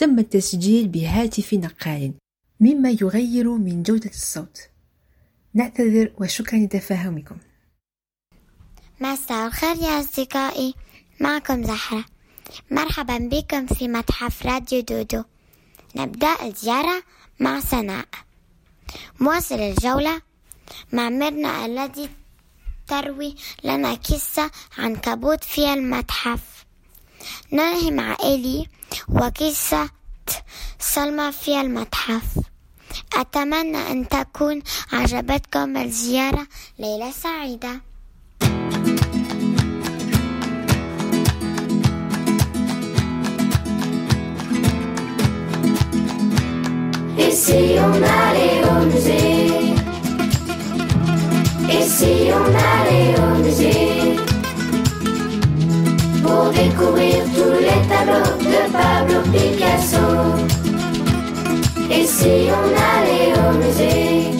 [0.00, 2.14] تم التسجيل بهاتف نقال
[2.60, 4.58] مما يغير من جودة الصوت.
[5.54, 7.36] نعتذر وشكرا لتفاهمكم.
[9.00, 10.74] مساء الخير يا أصدقائي.
[11.20, 12.04] معكم زهرة.
[12.70, 15.24] مرحبا بكم في متحف راديو دودو.
[15.96, 17.02] نبدأ الزيارة
[17.40, 18.08] مع سناء
[19.20, 20.22] مواصل الجولة.
[20.92, 22.08] مع ميرنا الذي
[22.88, 26.59] تروي لنا قصة عن كبوت في المتحف.
[27.52, 28.66] ننهي مع إيلي
[29.08, 29.90] وقصة
[30.78, 32.38] سلمى في المتحف.
[33.14, 36.46] أتمنى أن تكون عجبتكم الزيارة
[36.78, 37.80] ليلة سعيدة.
[47.32, 49.74] Si on allait au musée
[51.70, 54.16] Et si on allait au musée
[56.22, 57.39] Pour découvrir tous
[58.10, 60.06] de Pablo Picasso.
[61.90, 64.30] Et si on allait au musée?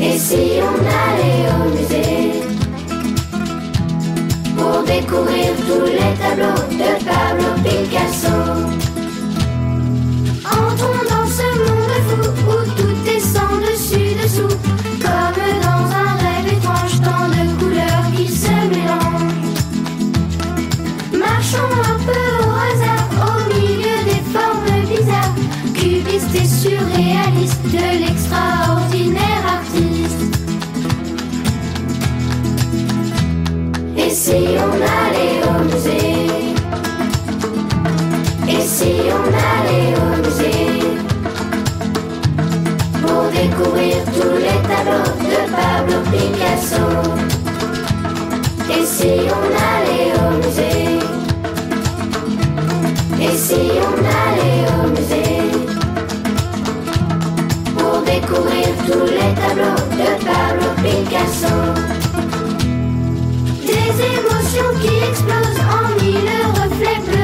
[0.00, 2.42] Et si on allait au musée?
[4.56, 8.38] Pour découvrir tous les tableaux de Pablo Picasso.
[10.44, 12.79] Entrons dans ce monde fou
[21.52, 25.34] Un peu au hasard, au milieu des formes bizarres,
[25.74, 30.24] cubistes et surréalistes de l'extraordinaire artiste.
[33.96, 36.28] Et si on allait au musée.
[38.48, 40.72] Et si on allait au musée.
[43.02, 46.86] Pour découvrir tous les tableaux de Pablo Picasso.
[48.70, 50.69] Et si on allait au musée
[53.22, 55.42] Et si on allait au musée
[57.76, 61.58] Pour découvrir tous les tableaux de Pablo Picasso?
[63.66, 67.19] Des émotions qui explosent en mille reflets bleus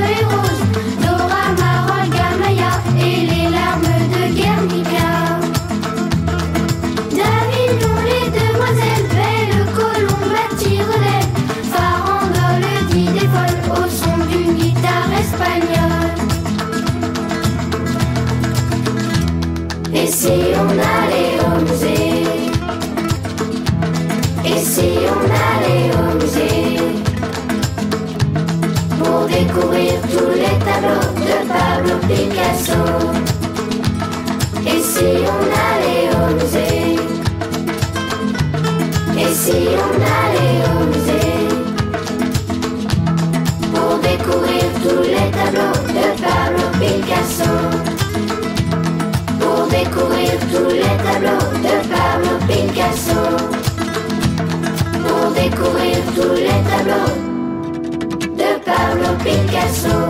[55.56, 57.14] pour découvrir tous les tableaux
[58.36, 60.05] de Pablo Picasso.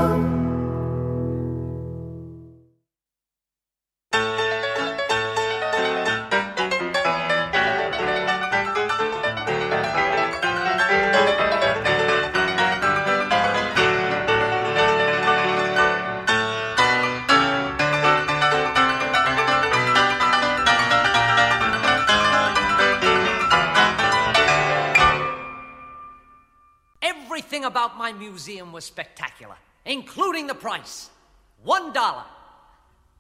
[31.97, 32.25] Dollar.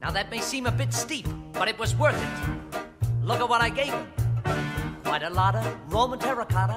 [0.03, 2.77] Now that may seem a bit steep, but it was worth it.
[3.25, 4.07] Look at what I gave him.
[5.03, 6.77] Quite a lot of Roman terracotta,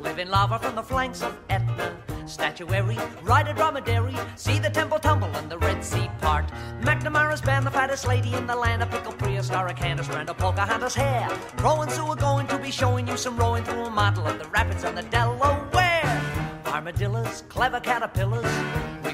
[0.00, 1.96] living lava from the flanks of Etna.
[2.26, 6.46] Statuary, ride a dromedary, see the temple tumble and the Red Sea part.
[6.80, 10.94] McNamara's band, the fattest lady in the land, a pickle Prius, Laura Candace, Randall Pocahontas
[10.94, 11.28] hair.
[11.58, 14.48] Rowan Sue are going to be showing you some rowing through a model of the
[14.50, 16.22] rapids on the Delaware.
[16.66, 18.46] Armadillos, clever caterpillars,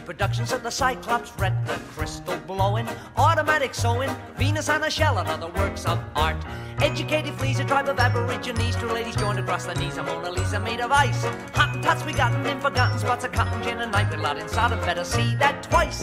[0.08, 2.88] reproductions of the Cyclops, retina, crystal blowing,
[3.19, 4.08] automatic sewing,
[4.38, 6.43] Venus on a shell, and other works of art.
[6.81, 10.60] Educated fleas, a tribe of aborigines, two ladies joined across the knees, a Mona Lisa
[10.60, 11.26] made of ice.
[11.52, 14.81] Hottentots we gotten in forgotten spots of cotton gin and night with lot inside of
[14.87, 16.02] better see that twice.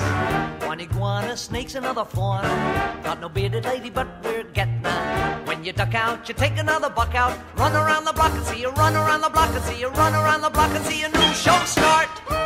[0.68, 3.02] One iguana, snakes, another fauna.
[3.04, 5.42] Got no bearded lady, but we're getting her.
[5.46, 7.36] When you duck out, you take another buck out.
[7.58, 10.14] Run around the block and see you run around the block and see you run
[10.14, 12.45] around the block and see a new show start.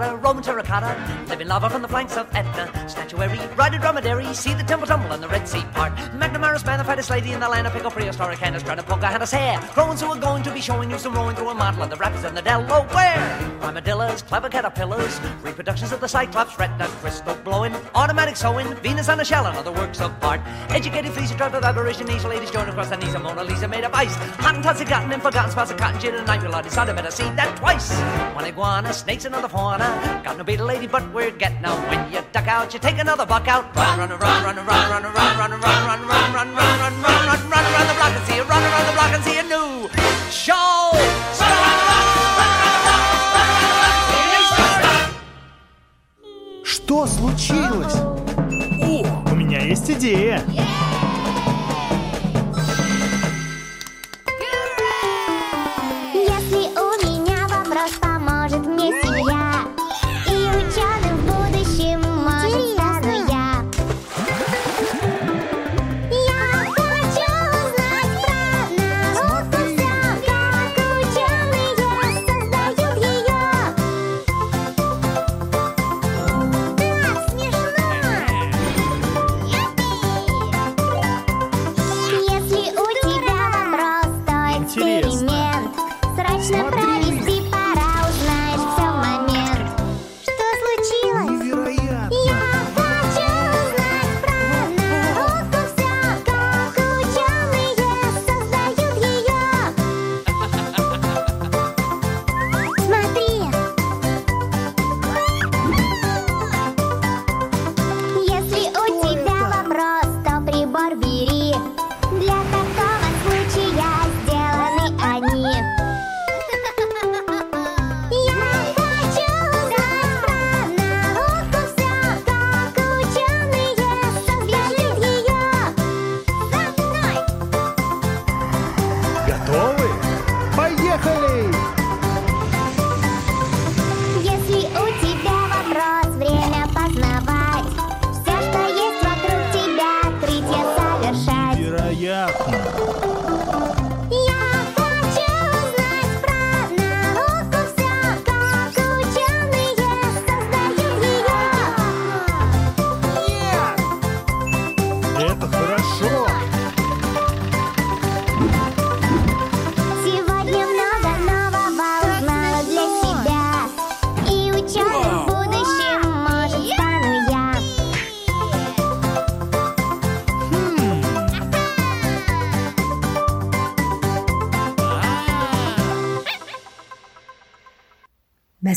[0.00, 0.96] Roman terracotta,
[1.28, 2.88] living lava from the flanks of Etna.
[2.88, 5.94] Statuary, riding dromedary, see the temple tumble and the Red Sea part.
[6.16, 9.02] McNamara's band, the fattest lady in the land of pickle prehistoric Candace, trying to poke
[9.02, 9.58] Hannah's hair.
[9.58, 11.96] Crones who are going to be showing you some rowing through a model of the
[11.96, 13.58] rapids and the Delaware.
[13.62, 19.24] Armadillos, clever caterpillars, reproductions of the Cyclops, retina, crystal blowing, automatic sewing, Venus on a
[19.24, 20.40] shell and other works of art.
[20.70, 23.92] Educated fleas, a tribe of aborigines, ladies joined across the knees Mona Lisa made of
[23.92, 24.14] ice.
[24.16, 26.42] Hottentots gotten and forgotten spots of cotton gin and night.
[26.42, 27.92] Well, decided better see that twice.
[28.34, 29.81] One iguana, snakes, another fauna.
[29.81, 31.79] Got no beetle lady, but we're getting out.
[31.89, 33.75] When you duck out, you take another buck out.
[33.75, 36.93] Run, run, run, run, run, run, run, run, run, run, run, run, run, run, run,
[36.93, 39.37] run, run, run around the block and see you run around the block and see
[39.37, 39.89] a new
[40.29, 40.93] show.
[46.63, 47.95] Что случилось?
[48.83, 50.41] О, у меня есть идея.
[50.47, 50.80] Если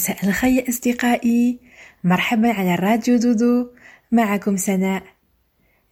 [0.06, 1.60] مساء الخير أصدقائي.
[2.04, 3.72] مرحبا على الراديو دودو.
[4.12, 5.04] معكم سناء.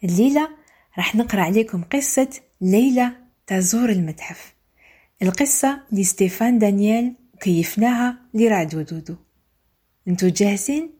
[0.04, 0.50] الليلة
[0.98, 2.30] راح نقرأ عليكم قصة
[2.62, 3.12] ليلى
[3.48, 4.54] تزور المتحف.
[5.22, 9.16] القصة لستيفان دانييل وكيفناها لراديو دودو.
[10.08, 10.94] انتو جاهزين؟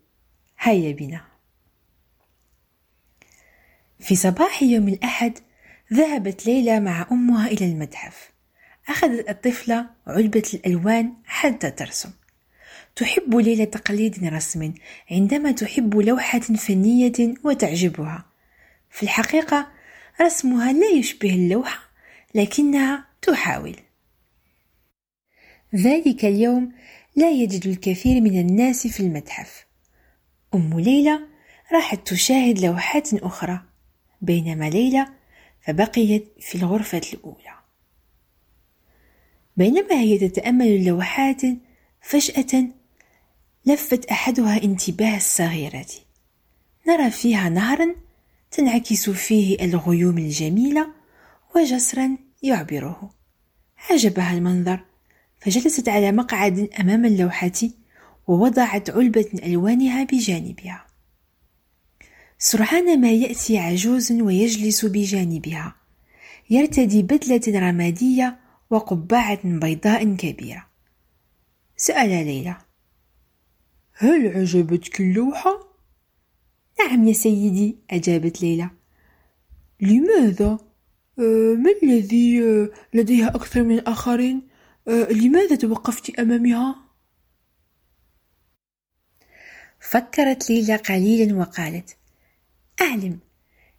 [0.60, 1.22] هيا بنا.
[4.00, 5.38] في صباح يوم الأحد
[5.94, 8.32] ذهبت ليلى مع أمها إلى المتحف.
[8.90, 12.10] أخذت الطفلة علبة الألوان حتى ترسم.
[12.96, 14.74] تحب ليلى تقليد رسم
[15.12, 18.26] عندما تحب لوحة فنية وتعجبها.
[18.90, 19.68] في الحقيقة
[20.22, 21.80] رسمها لا يشبه اللوحة
[22.36, 23.76] لكنها تحاول.
[25.76, 26.72] ذلك اليوم
[27.16, 29.66] لا يجد الكثير من الناس في المتحف.
[30.54, 31.20] أم ليلى
[31.74, 33.62] راحت تشاهد لوحات أخرى
[34.22, 35.08] بينما ليلى
[35.62, 37.54] فبقيت في الغرفة الأولى.
[39.58, 41.42] بينما هي تتأمل اللوحات
[42.02, 42.83] فجأة
[43.66, 45.86] لفت أحدها انتباه الصغيرة.
[46.88, 47.96] نرى فيها نهرا
[48.52, 50.88] تنعكس فيه الغيوم الجميلة
[51.56, 53.14] وجسرا يعبره.
[53.90, 54.80] عجبها المنظر
[55.40, 57.52] فجلست على مقعد أمام اللوحة
[58.28, 60.86] ووضعت علبة ألوانها بجانبها.
[62.38, 65.76] سرعان ما يأتي عجوز ويجلس بجانبها.
[66.50, 68.40] يرتدي بدلة رمادية
[68.70, 70.68] وقبعة بيضاء كبيرة.
[71.78, 72.58] سأل ليلى
[74.04, 75.78] هل عجبتك اللوحة؟
[76.80, 78.70] نعم يا سيدي أجابت ليلى
[79.82, 80.60] لماذا؟
[81.20, 84.48] آه ما الذي آه لديها أكثر من الآخرين؟
[84.88, 86.76] آه لماذا توقفت أمامها؟
[89.80, 91.98] فكرت ليلى قليلا وقالت
[92.82, 93.20] أعلم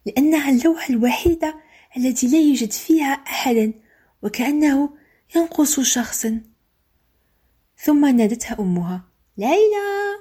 [0.05, 1.55] لأنها اللوحة الوحيدة
[1.97, 3.73] التي لا يوجد فيها أحدا
[4.21, 4.89] وكأنه
[5.35, 6.41] ينقص شخصا
[7.77, 10.15] ثم نادتها أمها ليلى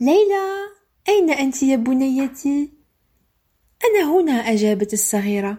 [0.00, 0.46] ليلى
[1.08, 2.70] أين أنت يا بنيتي؟
[3.84, 5.58] أنا هنا أجابت الصغيرة.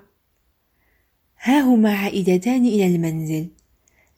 [1.42, 3.48] ها هما عائدتان إلى المنزل.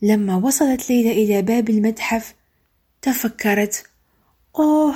[0.01, 2.35] لما وصلت ليلى إلى باب المتحف
[3.01, 3.85] تفكرت.
[4.59, 4.95] أوه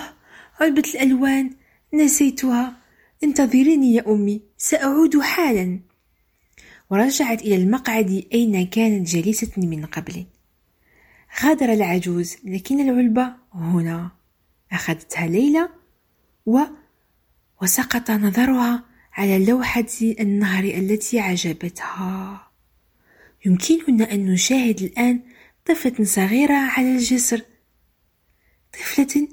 [0.60, 1.51] علبة الألوان
[1.93, 2.77] نسيتها.
[3.24, 5.79] انتظريني يا أمي سأعود حالا.
[6.89, 10.25] ورجعت إلى المقعد أين كانت جالسة من قبل.
[11.43, 14.12] غادر العجوز لكن العلبة هنا
[14.72, 15.70] أخذتها ليلى
[16.46, 16.60] و
[17.62, 18.84] وسقط نظرها
[19.14, 22.52] على لوحة النهر التي عجبتها.
[23.46, 25.22] يمكننا أن نشاهد الآن
[25.66, 27.42] طفلة صغيرة على الجسر.
[28.74, 29.28] طفلة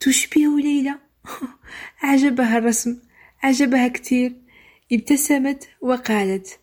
[0.00, 0.98] تشبه ليلى.
[2.02, 2.98] عجبها الرسم
[3.42, 4.32] عجبها كثير.
[4.92, 6.58] ابتسمت وقالت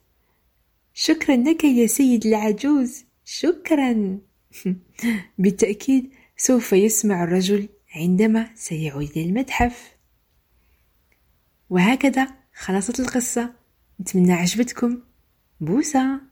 [0.93, 4.19] شكرا لك يا سيد العجوز شكرا.
[5.37, 6.11] بالتأكيد
[6.43, 9.95] سوف يسمع الرجل عندما سيعود إلى المتحف.
[11.69, 13.53] وهكذا خلصت القصة.
[14.01, 15.01] نتمنى عجبتكم.
[15.59, 16.30] بوسة.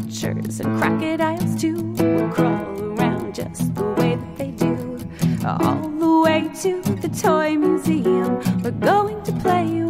[0.00, 4.98] creatures and crocodiles too will crawl around just the way that they do.
[5.46, 9.83] All the way to the toy museum, we're going to play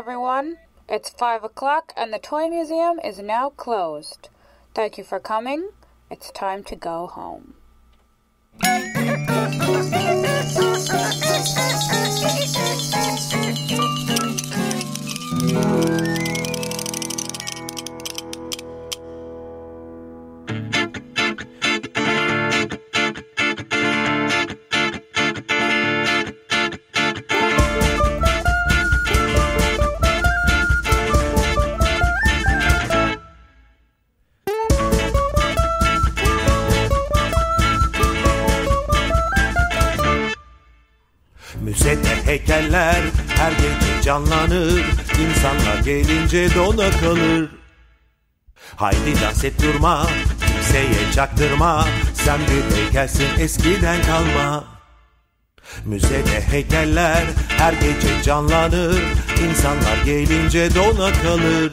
[0.00, 0.56] everyone,
[0.88, 4.30] it's 5 o'clock and the Toy Museum is now closed.
[4.74, 5.72] Thank you for coming.
[6.10, 7.52] It's time to go home.
[44.10, 44.84] Canlanır.
[45.20, 47.48] İnsanlar gelince dona kalır.
[48.76, 50.06] Haydi dans et durma
[50.46, 51.88] Kimseye çaktırma.
[52.14, 54.64] Sen bir heykelsin eskiden kalma.
[55.84, 59.02] Müzede heykeller her gece canlanır.
[59.48, 61.72] İnsanlar gelince dona kalır.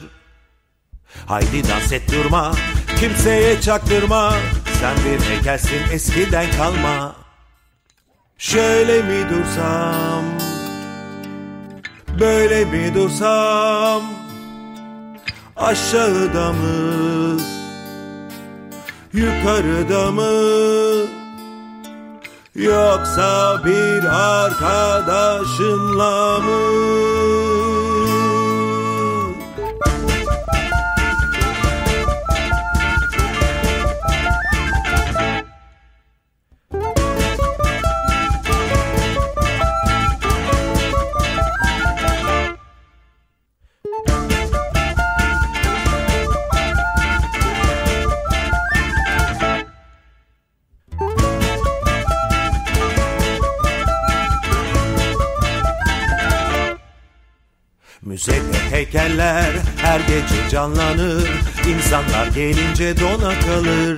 [1.26, 2.52] Haydi dans et durma
[3.00, 4.34] Kimseye çaktırma.
[4.80, 7.16] Sen bir heykelsin eskiden kalma.
[8.38, 10.37] Şöyle mi dursam
[12.20, 14.04] Böyle mi dursam
[15.56, 17.38] Aşağıda mı?
[19.14, 20.32] Yukarıda mı?
[22.56, 24.04] Yoksa bir
[24.44, 25.60] arkadaşımla
[26.40, 27.47] mı
[58.08, 59.54] Müzede heykeller.
[59.78, 61.30] Her gece canlanır
[61.68, 63.98] İnsanlar gelince dona kalır.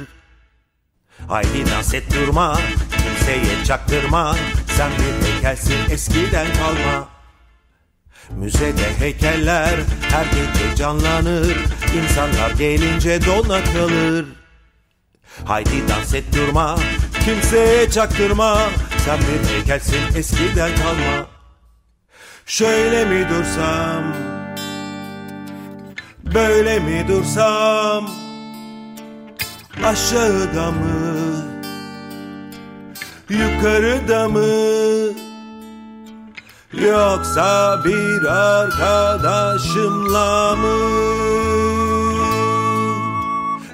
[1.28, 2.60] Haydi dans et durma
[2.92, 4.36] Kimseye çaktırma.
[4.78, 7.08] Sen bir heykelsin eskiden kalma.
[8.30, 11.58] Müzede heykeller her gece canlanır.
[12.04, 14.26] İnsanlar gelince dona kalır.
[15.46, 16.80] Haydi dans et durma
[17.26, 18.70] Kimseye çaktırma.
[19.06, 21.39] Sen bir heykelsin eskiden kalma
[22.50, 24.04] Şöyle mi dursam?
[26.34, 28.10] Böyle mi dursam?
[29.86, 31.16] Aşağıda mı?
[33.30, 34.48] Yukarıda mı?
[36.74, 39.36] Yoksa bir arkadaşımla
[40.56, 40.78] mı?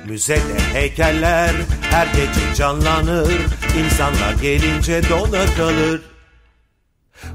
[0.08, 3.42] Müzede heykeller her gece canlanır.
[3.78, 6.02] İnsanlar gelince dona kalır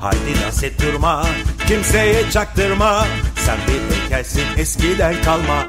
[0.00, 1.26] Haydi dans et durma
[1.68, 3.06] Kimseye çaktırma.
[3.36, 5.66] Sen bir heykelsin eskiden kalma.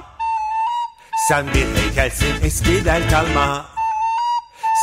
[1.28, 3.66] Sen bir heykelsin eskiden kalma.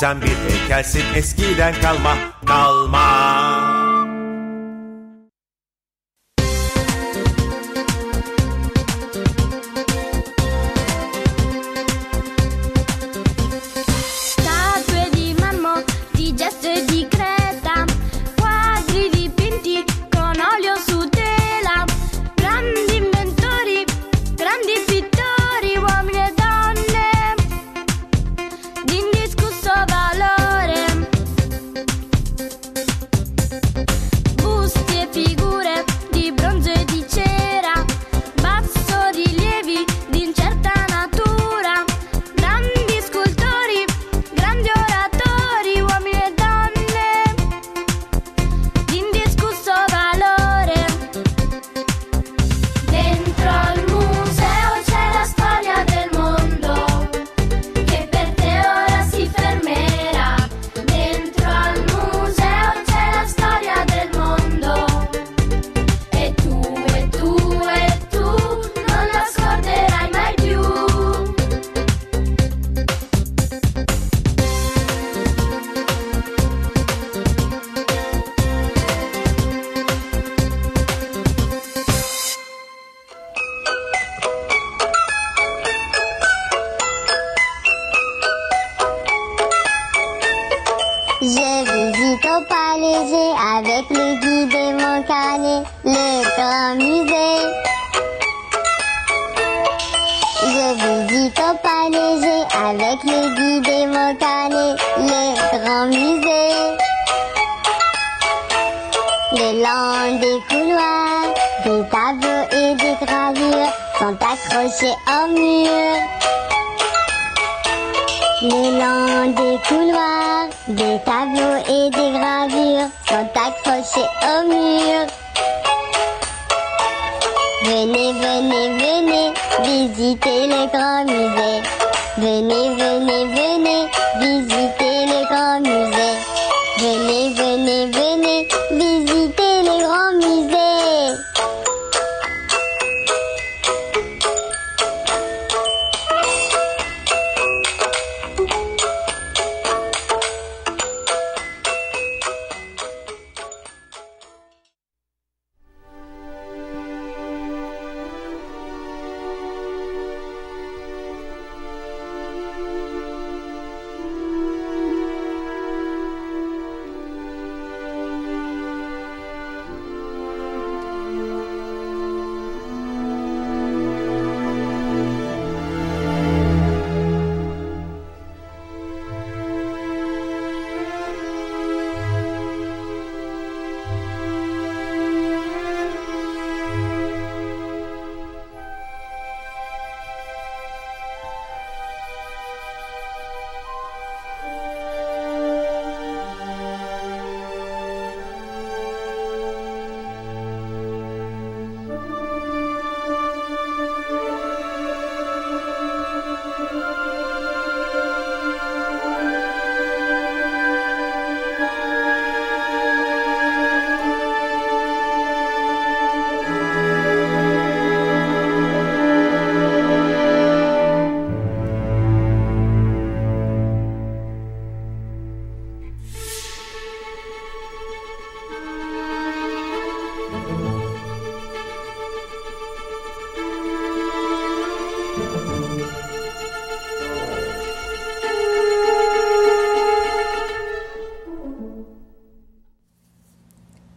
[0.01, 3.88] Sen bir heykelsin eskiden kalma Kalma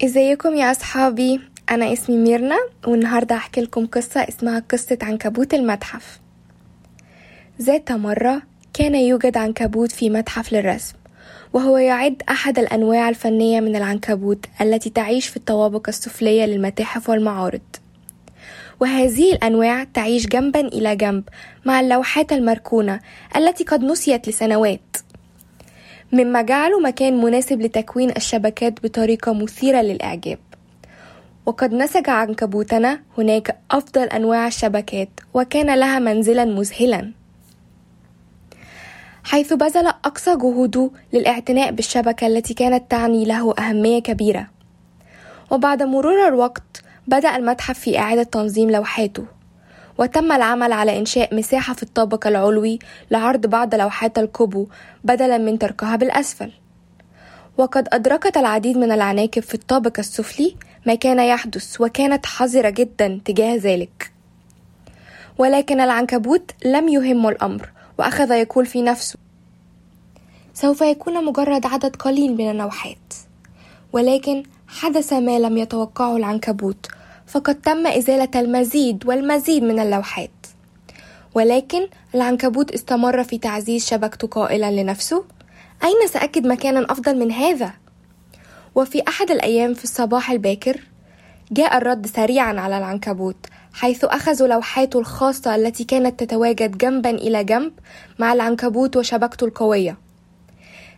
[0.04, 1.40] إزيكم يا أصحابي؟
[1.72, 6.20] أنا اسمي ميرنا والنهاردة هحكي لكم قصة اسمها قصة عنكبوت المتحف.
[7.62, 8.42] ذات مرة
[8.74, 10.96] كان يوجد عنكبوت في متحف للرسم
[11.54, 17.62] وهو يعد أحد الأنواع الفنية من العنكبوت التي تعيش في الطوابق السفلية للمتاحف والمعارض.
[18.80, 21.24] وهذه الأنواع تعيش جنبا إلى جنب
[21.66, 23.00] مع اللوحات المركونة
[23.36, 24.98] التي قد نسيت لسنوات.
[26.14, 30.40] مما جعله مكان مناسب لتكوين الشبكات بطريقة مثيرة للإعجاب.
[31.46, 37.12] وقد نسج عنكبوتنا هناك أفضل أنواع الشبكات وكان لها منزلا مذهلا.
[39.24, 44.48] حيث بذل أقصى جهوده للاعتناء بالشبكة التي كانت تعني له أهمية كبيرة.
[45.52, 49.26] وبعد مرور الوقت بدأ المتحف في إعادة تنظيم لوحاته.
[50.02, 52.80] وتم العمل على إنشاء مساحة في الطابق العلوي
[53.12, 54.68] لعرض بعض لوحات الكوبو
[55.04, 56.52] بدلا من تركها بالأسفل.
[57.58, 60.56] وقد أدركت العديد من العناكب في الطابق السفلي
[60.88, 64.12] ما كان يحدث وكانت حذرة جدا تجاه ذلك.
[65.38, 69.20] ولكن العنكبوت لم يهمه الأمر وأخذ يقول في نفسه.
[70.54, 73.14] سوف يكون مجرد عدد قليل من اللوحات
[73.94, 76.88] ولكن حدث ما لم يتوقعه العنكبوت
[77.32, 80.32] فقد تم إزالة المزيد والمزيد من اللوحات.
[81.36, 85.24] ولكن العنكبوت استمر في تعزيز شبكته قائلا لنفسه.
[85.84, 87.74] أين سأجد مكانا أفضل من هذا؟
[88.76, 90.80] وفي أحد الأيام في الصباح الباكر
[91.52, 97.72] جاء الرد سريعا على العنكبوت حيث أخذوا لوحاته الخاصة التي كانت تتواجد جنبا إلى جنب
[98.20, 99.98] مع العنكبوت وشبكته القوية.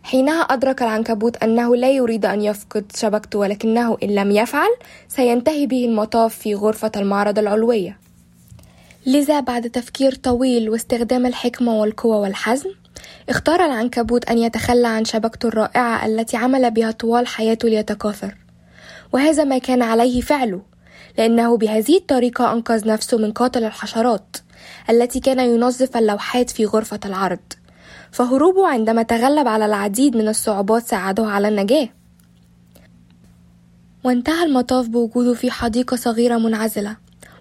[0.04, 4.68] حينها أدرك العنكبوت أنه لا يريد أن يفقد شبكته ولكنه إن لم يفعل
[5.08, 7.98] سينتهي به المطاف في غرفة المعرض العلوية.
[9.06, 12.70] لذا بعد تفكير طويل واستخدام الحكمة والقوة والحزم
[13.28, 18.34] اختار العنكبوت أن يتخلى عن شبكته الرائعة التي عمل بها طوال حياته ليتكاثر.
[19.12, 20.60] وهذا ما كان عليه فعله
[21.18, 24.36] لأنه بهذه الطريقة أنقذ نفسه من قاتل الحشرات
[24.90, 27.63] التي كان ينظف اللوحات في غرفة العرض.
[28.14, 31.88] فهروبه عندما تغلب على العديد من الصعوبات ساعده على النجاة.
[34.04, 36.96] وانتهى المطاف بوجوده في حديقة صغيرة منعزلة.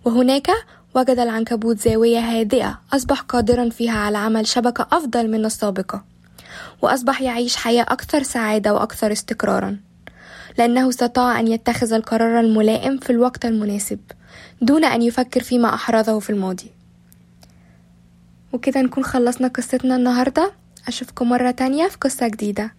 [0.05, 0.49] وهناك
[0.95, 6.03] وجد العنكبوت زاوية هادئة أصبح قادرا فيها على عمل شبكة أفضل من السابقة
[6.81, 9.77] وأصبح يعيش حياة أكثر سعادة وأكثر استقرارا.
[10.57, 13.99] لأنه استطاع أن يتخذ القرار الملائم في الوقت المناسب
[14.61, 16.71] دون أن يفكر فيما أحرزه في الماضي.
[18.53, 20.62] وكده نكون خلصنا قصتنا النهاردة.
[20.88, 22.74] أشوفكم مرة تانية في قصة جديدة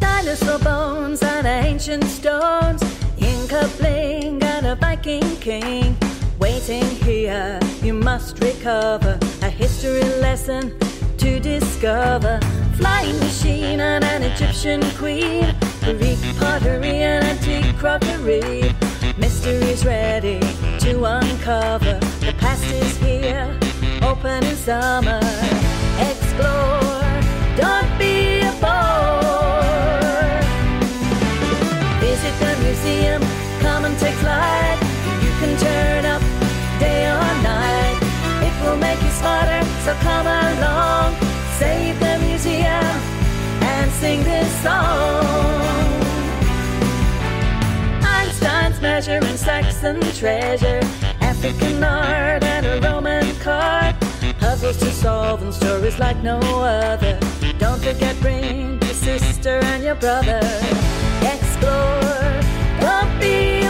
[0.00, 1.22] Dinosaur bones
[1.82, 2.80] ancient stones,
[3.18, 5.96] Inca bling and a Viking king.
[6.38, 10.78] Waiting here, you must recover a history lesson
[11.18, 12.38] to discover.
[12.76, 15.54] Flying machine and an Egyptian queen,
[15.95, 18.75] Greek pottery and antique crockery.
[19.17, 20.39] Mysteries ready
[20.79, 21.97] to uncover.
[22.19, 23.57] The past is here,
[24.01, 25.21] open in summer.
[25.97, 27.21] Explore,
[27.55, 30.41] don't be a bore.
[32.03, 33.21] Visit the museum,
[33.61, 34.77] come and take flight.
[35.23, 36.21] You can turn up
[36.81, 37.97] day or night.
[38.43, 41.15] It will make you smarter, so come along.
[41.57, 42.06] Save the
[43.99, 45.25] sing this song.
[48.03, 50.81] Einstein's measuring Saxon treasure,
[51.19, 53.95] African art and a Roman card.
[54.39, 57.19] Puzzles to solve and stories like no other.
[57.57, 60.41] Don't forget, bring your sister and your brother.
[61.33, 62.41] Explore,
[62.79, 63.66] don't be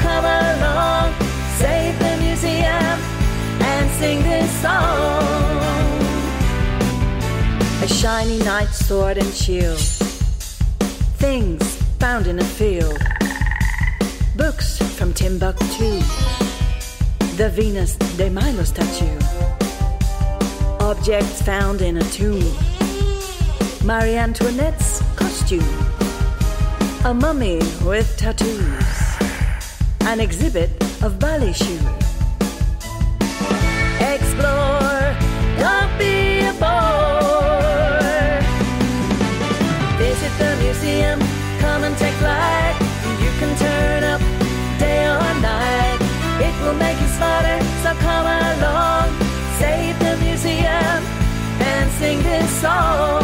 [0.00, 1.14] come along.
[1.58, 2.96] Save the museum
[3.72, 5.66] and sing this song.
[7.82, 9.78] A shiny knight sword and shield.
[11.18, 11.62] Things
[11.98, 12.98] found in a field.
[14.36, 16.00] Books from Timbuktu.
[17.36, 19.18] The Venus de Milo statue.
[20.80, 22.44] Objects found in a tomb.
[23.84, 25.62] Marie Antoinette's costume.
[27.04, 29.06] A mummy with tattoos.
[30.06, 30.70] An exhibit
[31.02, 31.82] of ballet shoes.
[33.98, 35.16] Explore,
[35.58, 37.98] don't be a bore.
[39.98, 41.18] Visit the museum,
[41.58, 42.76] come and take flight.
[43.20, 44.20] You can turn up
[44.78, 45.98] day or night.
[46.38, 49.10] It will make you smarter, so come along.
[49.58, 51.02] Save the museum
[51.72, 53.22] and sing this song.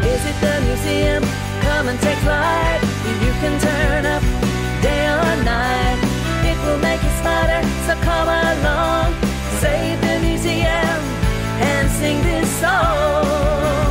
[0.00, 1.22] Visit the museum,
[1.78, 2.80] come and take flight.
[3.24, 4.22] You can turn up
[4.82, 5.98] day or night.
[6.50, 9.14] It will make you smarter, so come along.
[9.60, 10.98] Save the museum
[11.70, 13.87] and sing this song.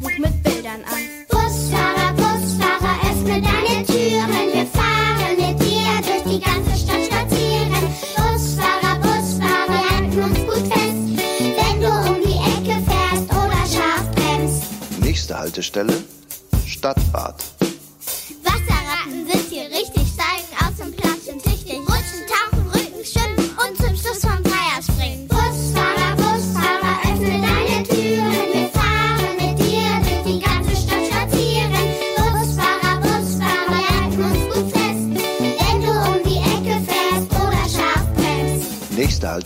[0.00, 1.02] Buch mit Bildern an.
[1.28, 4.48] Busfahrer, Busfahrer, öffne deine Türen.
[4.54, 7.84] Wir fahren mit dir durch die ganze Stadt spazieren.
[8.16, 11.04] Busfahrer, Busfahrer, wir halten uns gut fest.
[11.38, 14.62] Wenn du um die Ecke fährst oder scharf bremst.
[15.02, 16.02] Nächste Haltestelle,
[16.66, 17.49] Stadtbad.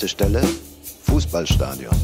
[0.05, 0.47] Nächste Haltestelle,
[1.07, 1.97] Fußballstadion.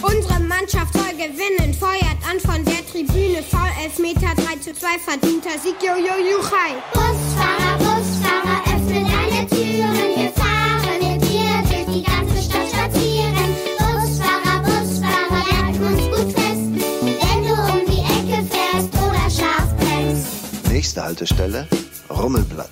[0.00, 3.42] Unsere Mannschaft soll gewinnen, feuert an von der Tribüne.
[3.42, 6.72] Foul Elfmeter 3 zu 2, verdienter Sieg, jo, jo, juchai.
[6.94, 10.16] Busfahrer, Busfahrer, öffne deine Türen.
[10.16, 13.56] Wir fahren mit dir durch die ganze Stadt spazieren.
[13.76, 16.64] Busfahrer, Busfahrer, halten uns gut fest.
[17.02, 20.70] Wenn du um die Ecke fährst oder scharf bremst.
[20.70, 21.68] Nächste Haltestelle,
[22.08, 22.71] Rummelplatz.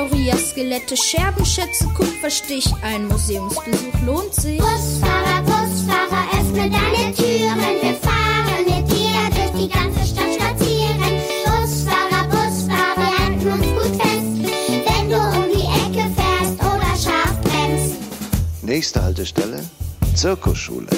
[0.00, 2.66] Dinosaurier, Skelette, Scherbenschätze, Kupferstich.
[2.82, 4.58] Ein Museumsbesuch lohnt sich.
[4.58, 7.58] Busfahrer, Busfahrer, öffne deine Türen.
[7.82, 11.20] Wir fahren mit dir durch die ganze Stadt spazieren.
[11.44, 14.86] Busfahrer, Busfahrer, wir halten uns gut fest.
[14.86, 17.96] Wenn du um die Ecke fährst oder scharf bremst.
[18.62, 19.62] Nächste Haltestelle,
[20.14, 20.88] Zirkusschule.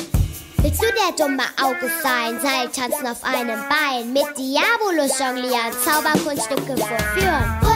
[0.59, 2.39] Willst du der dumme Auge sein?
[2.41, 7.72] Seiltanzen auf einem Bein, mit Diabolus jonglieren, Zauberkunststücke vorführen.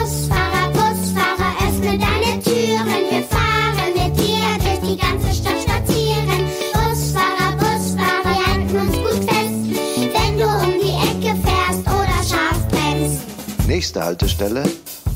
[13.77, 14.63] Nächste Haltestelle,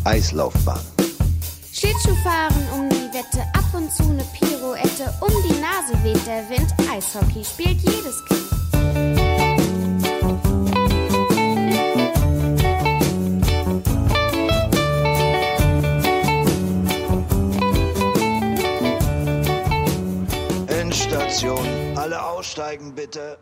[0.04, 0.80] Eislaufbahn.
[1.74, 5.12] Schlittschuhfahren um die Wette, ab und zu eine Pirouette.
[5.20, 9.41] Um die Nase weht der Wind, Eishockey spielt jedes Kind.
[21.32, 21.66] Endstation,
[21.96, 23.38] alle aussteigen bitte.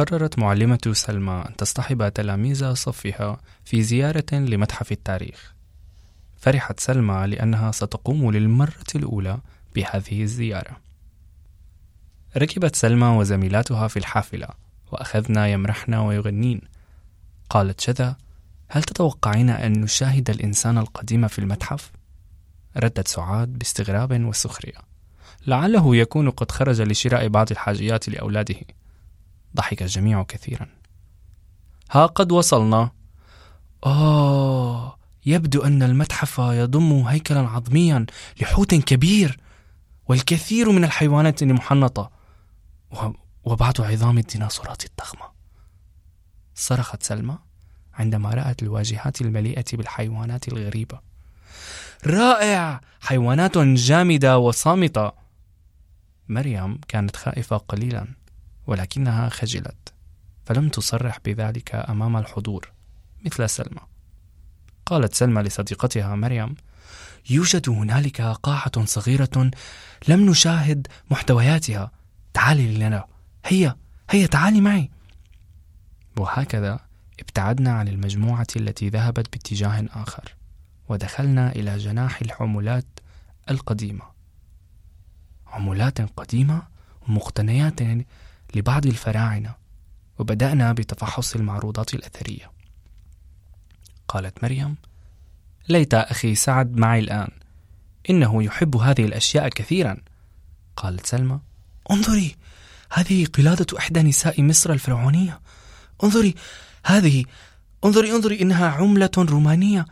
[0.00, 5.54] قررت معلمة سلمى أن تصطحب تلاميذ صفها في زيارة لمتحف التاريخ.
[6.38, 9.38] فرحت سلمى لأنها ستقوم للمرة الأولى
[9.74, 10.76] بهذه الزيارة.
[12.36, 14.48] ركبت سلمى وزميلاتها في الحافلة
[14.92, 16.60] وأخذنا يمرحن ويغنين.
[17.50, 18.16] قالت شذا
[18.68, 21.90] هل تتوقعين أن نشاهد الإنسان القديم في المتحف؟
[22.76, 24.78] ردت سعاد باستغراب وسخرية.
[25.46, 28.56] لعله يكون قد خرج لشراء بعض الحاجيات لأولاده.
[29.56, 30.68] ضحك الجميع كثيرا.
[31.90, 32.90] ها قد وصلنا.
[33.86, 34.96] آه
[35.26, 38.06] يبدو أن المتحف يضم هيكلا عظميا
[38.40, 39.40] لحوت كبير
[40.08, 42.10] والكثير من الحيوانات المحنطة
[43.44, 45.30] وبعض عظام الديناصورات الضخمة.
[46.54, 47.38] صرخت سلمى
[47.94, 51.00] عندما رأت الواجهات المليئة بالحيوانات الغريبة.
[52.06, 52.80] رائع!
[53.00, 55.12] حيوانات جامدة وصامتة.
[56.28, 58.19] مريم كانت خائفة قليلا.
[58.70, 59.92] ولكنها خجلت.
[60.46, 62.72] فلم تصرح بذلك أمام الحضور
[63.26, 63.80] مثل سلمى.
[64.86, 66.54] قالت سلمى لصديقتها مريم
[67.30, 69.50] يوجد هنالك قاعة صغيرة
[70.08, 71.90] لم نشاهد محتوياتها.
[72.34, 73.04] تعالي لنا.
[73.46, 73.76] هيا
[74.10, 74.90] هيا تعالي معي.
[76.16, 76.80] وهكذا
[77.20, 80.34] ابتعدنا عن المجموعة التي ذهبت باتجاه آخر
[80.88, 82.86] ودخلنا إلى جناح الحمولات
[83.50, 84.04] القديمة.
[85.46, 86.62] عملات قديمة
[87.08, 87.80] ومقتنيات
[88.54, 89.54] لبعض الفراعنة
[90.18, 92.50] وبدأنا بتفحص المعروضات الأثرية.
[94.08, 94.76] قالت مريم
[95.68, 97.28] ليت أخي سعد معي الآن
[98.10, 99.96] إنه يحب هذه الأشياء كثيرا.
[100.76, 101.40] قالت سلمى
[101.90, 102.36] انظري
[102.92, 105.40] هذه قلادة إحدى نساء مصر الفرعونية.
[106.04, 106.34] انظري
[106.86, 107.24] هذه
[107.84, 109.86] انظري انظري إنها عملة رومانية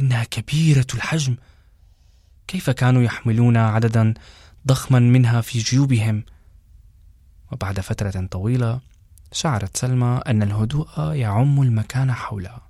[0.00, 1.36] إنها كبيرة الحجم.
[2.48, 4.14] كيف كانوا يحملون عددا
[4.66, 6.24] ضخما منها في جيوبهم؟
[7.52, 8.80] وبعد فترة طويلة
[9.32, 12.62] شعرت سلمى أن الهدوء يعم المكان حولها.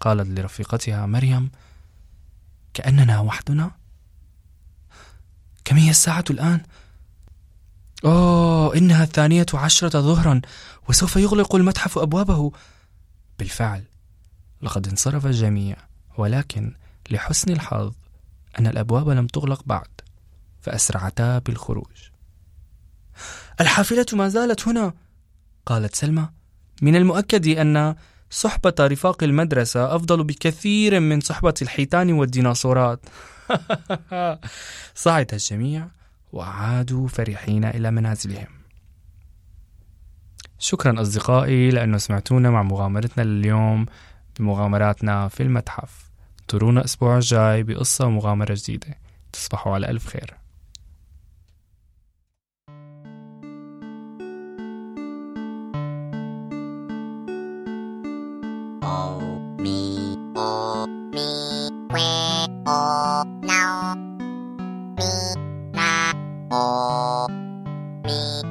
[0.00, 1.50] قالت لرفيقتها مريم
[2.74, 3.70] كأننا وحدنا؟
[5.64, 6.60] كم هي الساعة الآن؟
[8.04, 10.40] أوه إنها الثانية عشرة ظهرا
[10.88, 12.52] وسوف يغلق المتحف أبوابه.
[13.38, 13.84] بالفعل
[14.62, 15.76] لقد انصرف الجميع
[16.18, 16.74] ولكن
[17.10, 17.92] لحسن الحظ
[18.58, 19.88] أن الأبواب لم تغلق بعد
[20.60, 22.11] فأسرعتا بالخروج.
[23.60, 24.94] الحافلة ما زالت هنا.
[25.66, 26.28] قالت سلمى.
[26.82, 27.94] من المؤكد أن
[28.30, 33.00] صحبة رفاق المدرسة أفضل بكثير من صحبة الحيتان والديناصورات.
[34.94, 35.88] صعد الجميع
[36.32, 38.46] وعادوا فرحين إلى منازلهم.
[40.58, 43.86] شكرا أصدقائي لأنه سمعتونا مع مغامرتنا لليوم
[44.38, 46.10] بمغامراتنا في المتحف.
[46.40, 48.98] انطرونا الأسبوع الجاي بقصة ومغامرة جديدة.
[49.32, 50.41] تصبحوا على ألف خير.
[58.92, 58.98] o
[59.62, 60.86] mi o
[61.94, 62.08] we
[62.66, 63.94] oh now
[64.98, 65.10] me
[65.74, 66.12] na
[66.52, 67.26] oh
[68.06, 68.41] me.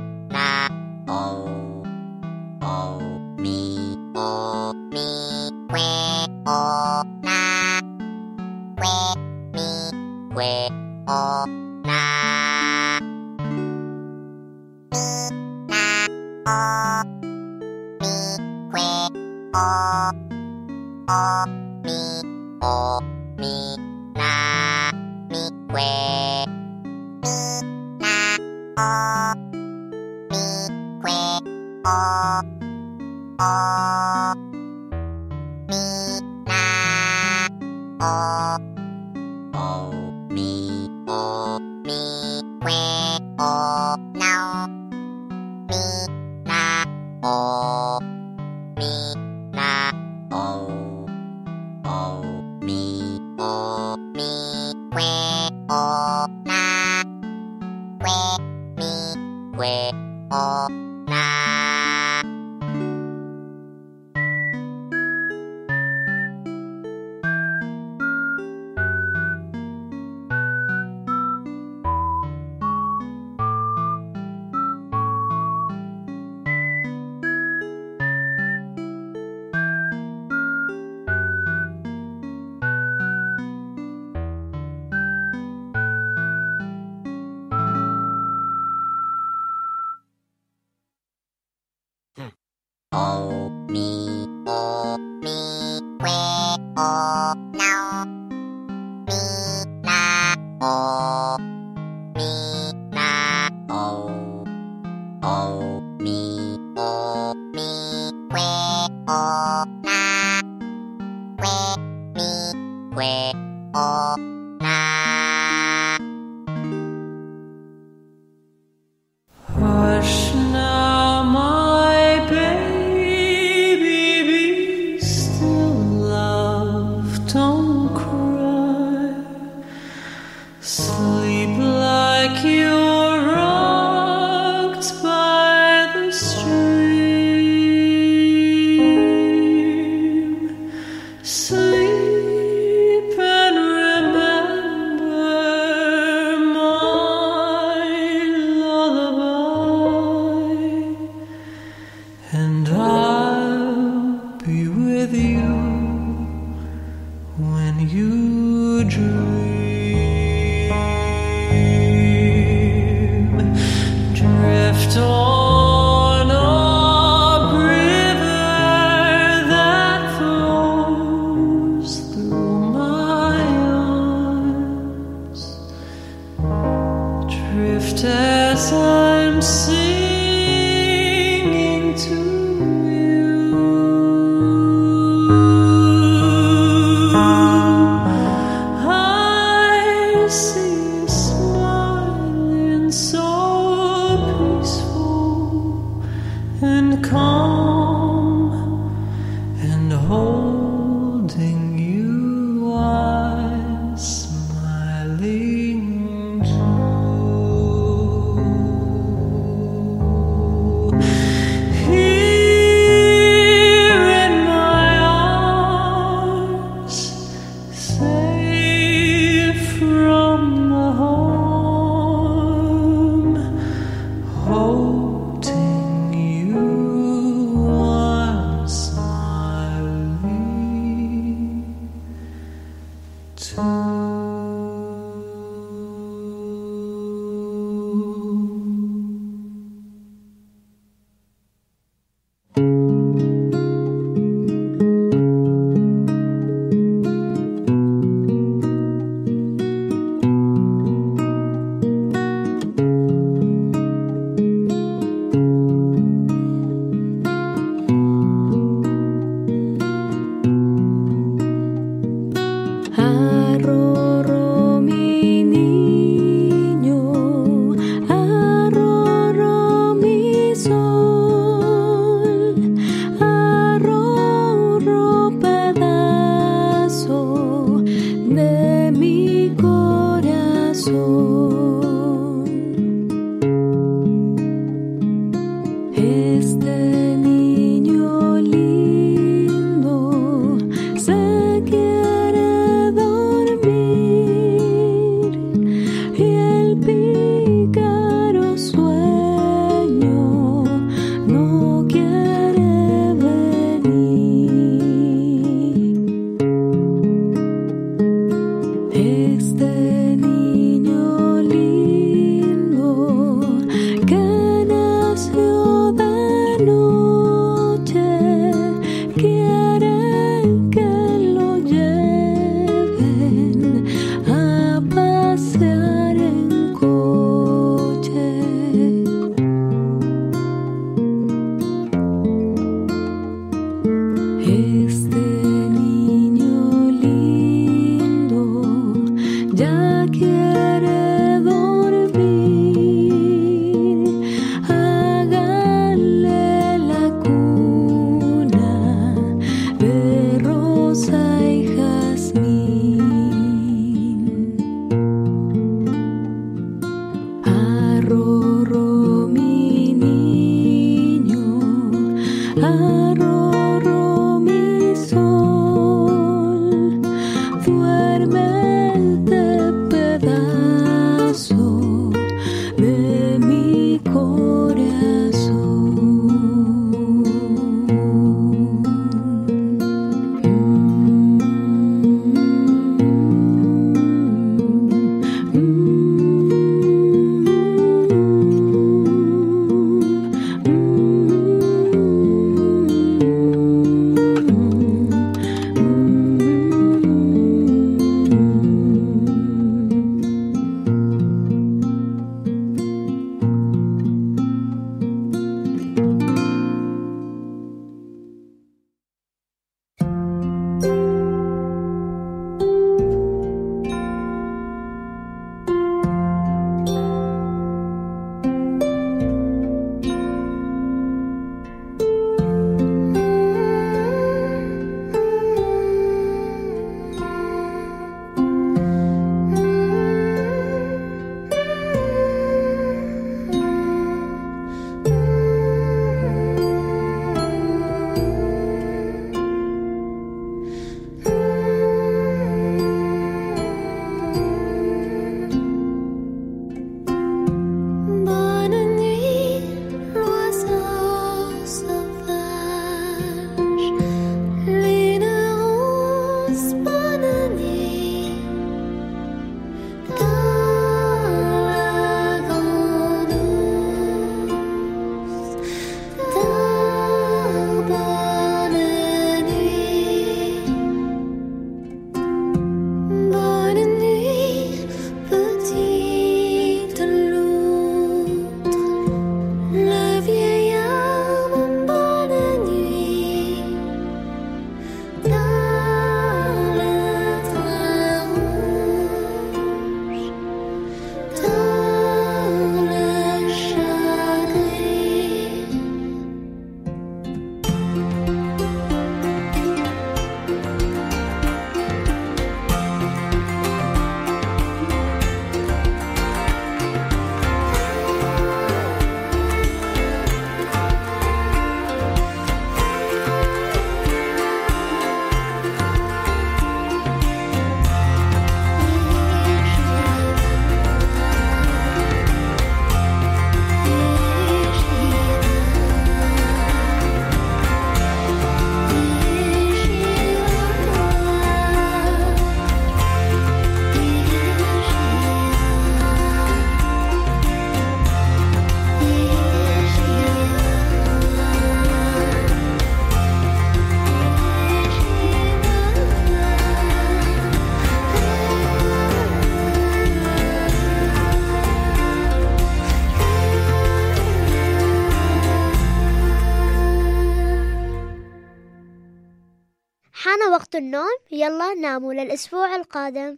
[561.92, 563.38] ناموا للأسبوع القادم.